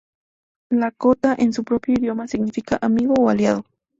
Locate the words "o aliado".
3.19-3.65